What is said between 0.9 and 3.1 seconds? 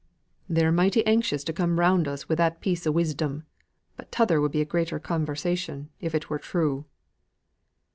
anxious to come round us wi' that piece o'